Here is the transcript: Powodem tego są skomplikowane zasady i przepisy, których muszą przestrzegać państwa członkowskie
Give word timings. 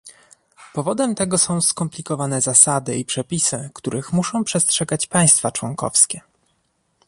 Powodem 0.73 1.15
tego 1.15 1.37
są 1.37 1.61
skomplikowane 1.61 2.41
zasady 2.41 2.97
i 2.97 3.05
przepisy, 3.05 3.69
których 3.73 4.13
muszą 4.13 4.43
przestrzegać 4.43 5.07
państwa 5.07 5.51
członkowskie 5.51 6.21